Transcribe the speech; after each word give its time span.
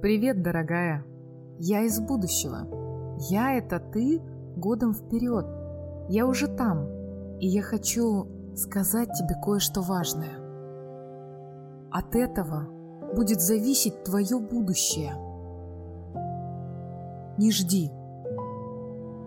Привет, 0.00 0.42
дорогая. 0.42 1.04
Я 1.58 1.82
из 1.82 1.98
будущего. 1.98 3.18
Я— 3.28 3.54
это 3.58 3.80
ты 3.80 4.22
годом 4.54 4.94
вперед. 4.94 5.44
Я 6.08 6.28
уже 6.28 6.46
там, 6.46 6.86
и 7.40 7.48
я 7.48 7.62
хочу 7.62 8.28
сказать 8.54 9.08
тебе 9.14 9.34
кое-что 9.44 9.80
важное. 9.82 10.38
От 11.90 12.14
этого 12.14 12.68
будет 13.12 13.40
зависеть 13.40 14.04
твое 14.04 14.38
будущее. 14.38 15.14
Не 17.36 17.50
жди. 17.50 17.90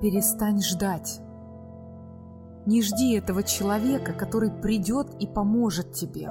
Перестань 0.02 0.62
ждать. 0.62 1.20
Не 2.66 2.82
жди 2.82 3.16
этого 3.18 3.44
человека, 3.44 4.14
который 4.14 4.50
придет 4.50 5.08
и 5.20 5.28
поможет 5.28 5.92
тебе. 5.92 6.30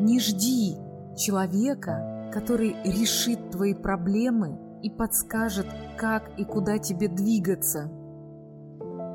Не 0.00 0.18
жди 0.18 0.78
человека, 1.14 2.09
который 2.32 2.76
решит 2.84 3.50
твои 3.50 3.74
проблемы 3.74 4.58
и 4.82 4.90
подскажет, 4.90 5.66
как 5.98 6.30
и 6.38 6.44
куда 6.44 6.78
тебе 6.78 7.08
двигаться. 7.08 7.90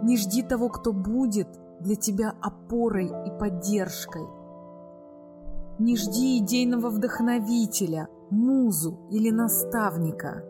Не 0.03 0.17
жди 0.17 0.43
того, 0.43 0.69
кто 0.69 0.93
будет 0.93 1.47
для 1.79 1.95
тебя 1.95 2.33
опорой 2.41 3.07
и 3.07 3.39
поддержкой. 3.39 4.23
Не 5.79 5.97
жди 5.97 6.37
идейного 6.39 6.89
вдохновителя, 6.89 8.07
музу 8.29 9.07
или 9.11 9.29
наставника. 9.29 10.43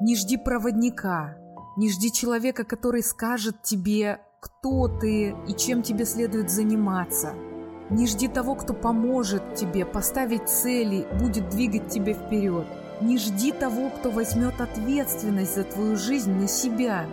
Не 0.00 0.14
жди 0.14 0.36
проводника. 0.36 1.36
Не 1.76 1.90
жди 1.90 2.12
человека, 2.12 2.64
который 2.64 3.02
скажет 3.02 3.62
тебе, 3.62 4.20
кто 4.40 4.88
ты 4.88 5.34
и 5.46 5.54
чем 5.56 5.82
тебе 5.82 6.04
следует 6.04 6.50
заниматься– 6.50 7.34
не 7.90 8.06
жди 8.06 8.28
того, 8.28 8.54
кто 8.54 8.74
поможет 8.74 9.54
тебе 9.54 9.86
поставить 9.86 10.48
цели, 10.48 11.06
будет 11.18 11.48
двигать 11.48 11.88
тебя 11.88 12.12
вперед. 12.12 12.66
Не 13.00 13.16
жди 13.16 13.52
того, 13.52 13.90
кто 13.90 14.10
возьмет 14.10 14.60
ответственность 14.60 15.54
за 15.54 15.64
твою 15.64 15.96
жизнь 15.96 16.32
на 16.32 16.48
себя. 16.48 17.06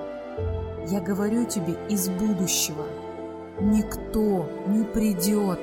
Я 0.87 0.99
говорю 0.99 1.45
тебе 1.45 1.75
из 1.89 2.09
будущего. 2.09 2.85
Никто 3.61 4.49
не 4.67 4.83
придет. 4.83 5.59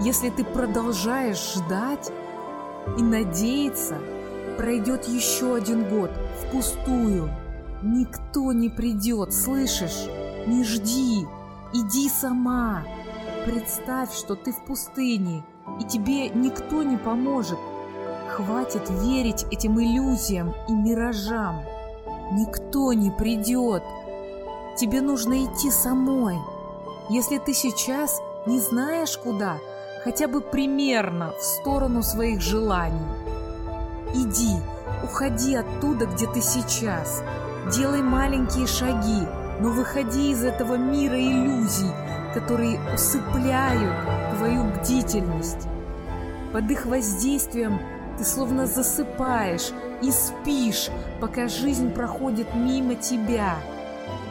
Если 0.00 0.28
ты 0.28 0.44
продолжаешь 0.44 1.54
ждать 1.54 2.12
и 2.98 3.02
надеяться, 3.02 3.96
пройдет 4.58 5.08
еще 5.08 5.54
один 5.54 5.88
год 5.88 6.10
впустую. 6.42 7.30
Никто 7.82 8.52
не 8.52 8.68
придет, 8.68 9.32
слышишь? 9.32 10.06
Не 10.46 10.64
жди, 10.64 11.24
иди 11.72 12.08
сама. 12.10 12.84
Представь, 13.44 14.14
что 14.14 14.36
ты 14.36 14.52
в 14.52 14.64
пустыне, 14.64 15.44
и 15.78 15.84
тебе 15.84 16.30
никто 16.30 16.82
не 16.82 16.96
поможет. 16.96 17.58
Хватит 18.30 18.88
верить 18.88 19.44
этим 19.50 19.78
иллюзиям 19.78 20.54
и 20.66 20.72
миражам. 20.72 21.62
Никто 22.32 22.94
не 22.94 23.10
придет. 23.10 23.82
Тебе 24.78 25.02
нужно 25.02 25.44
идти 25.44 25.70
самой. 25.70 26.38
Если 27.10 27.36
ты 27.36 27.52
сейчас 27.52 28.22
не 28.46 28.60
знаешь 28.60 29.18
куда, 29.18 29.58
хотя 30.04 30.26
бы 30.26 30.40
примерно 30.40 31.32
в 31.38 31.42
сторону 31.42 32.02
своих 32.02 32.40
желаний. 32.40 33.06
Иди, 34.14 34.54
уходи 35.02 35.54
оттуда, 35.54 36.06
где 36.06 36.26
ты 36.26 36.40
сейчас. 36.40 37.22
Делай 37.74 38.00
маленькие 38.00 38.66
шаги, 38.66 39.26
но 39.60 39.68
выходи 39.68 40.30
из 40.32 40.44
этого 40.44 40.76
мира 40.76 41.18
иллюзий, 41.18 41.92
которые 42.34 42.80
усыпляют 42.92 43.94
твою 44.36 44.64
бдительность. 44.64 45.68
Под 46.52 46.70
их 46.70 46.86
воздействием 46.86 47.80
ты 48.18 48.24
словно 48.24 48.66
засыпаешь 48.66 49.70
и 50.02 50.10
спишь, 50.10 50.90
пока 51.20 51.48
жизнь 51.48 51.90
проходит 51.92 52.54
мимо 52.54 52.96
тебя. 52.96 53.56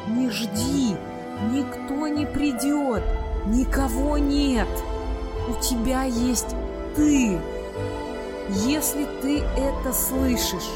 Не 0.08 0.30
жди, 0.30 0.95
никто 1.52 2.08
не 2.08 2.26
придет, 2.26 3.04
никого 3.45 4.17
нет. 4.17 4.67
У 5.50 5.61
тебя 5.61 6.04
есть 6.04 6.56
ты. 6.95 7.39
Если 8.66 9.06
ты 9.22 9.39
это 9.39 9.94
слышишь, 9.94 10.70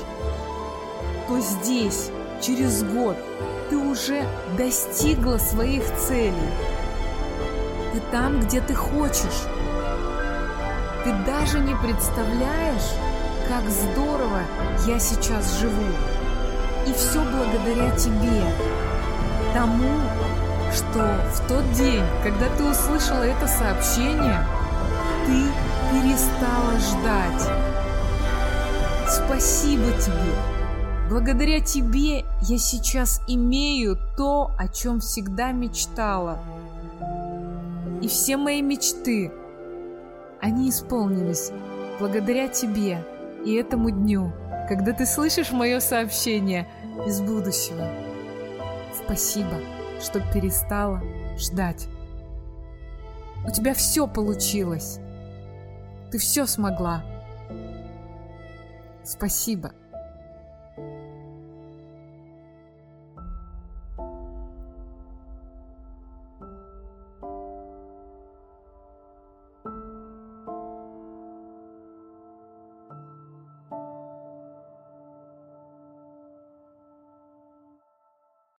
то 1.28 1.40
здесь, 1.40 2.10
через 2.42 2.84
год, 2.84 3.18
ты 3.70 3.78
уже 3.78 4.24
достигла 4.58 5.38
своих 5.38 5.84
целей. 5.98 6.34
Ты 7.94 8.02
там, 8.12 8.42
где 8.42 8.60
ты 8.62 8.76
хочешь. 8.76 9.48
Ты 11.04 11.14
даже 11.26 11.60
не 11.60 11.74
представляешь, 11.76 12.92
как 13.48 13.64
здорово 13.70 14.42
я 14.86 15.00
сейчас 15.00 15.60
живу. 15.60 15.94
И 16.86 16.94
все 16.94 17.22
благодаря 17.24 17.96
тебе. 17.96 18.44
Тому, 19.54 20.02
что 20.74 21.18
в 21.34 21.48
тот 21.48 21.72
день, 21.74 22.04
когда 22.24 22.50
ты 22.58 22.64
услышала 22.64 23.24
это 23.24 23.48
сообщение, 23.48 24.46
ты 25.26 25.46
перестала 25.92 26.78
ждать. 26.80 27.50
Спасибо 29.08 29.92
тебе. 29.94 30.36
Благодаря 31.10 31.62
тебе 31.62 32.26
я 32.42 32.58
сейчас 32.58 33.22
имею 33.28 33.98
то, 34.18 34.52
о 34.58 34.68
чем 34.68 35.00
всегда 35.00 35.54
мечтала– 35.54 36.40
и 38.02 38.08
все 38.08 38.38
мои 38.38 38.62
мечты, 38.62 39.32
они 40.40 40.70
исполнились 40.70 41.52
благодаря 42.00 42.48
тебе 42.48 43.04
и 43.46 43.56
этому 43.56 43.90
дню, 43.90 44.32
когда 44.68 44.94
ты 44.94 45.06
слышишь 45.06 45.52
мое 45.52 45.80
сообщение 45.80 46.68
из 47.06 47.22
будущего. 47.22 47.90
Спасибо, 48.94 49.60
что 50.02 50.20
перестала 50.34 51.02
ждать. 51.38 51.88
У 53.48 53.52
тебя 53.52 53.74
все 53.74 54.08
получилось. 54.08 55.00
Ты 56.12 56.18
все 56.18 56.46
смогла. 56.46 57.04
Спасибо. 59.04 59.72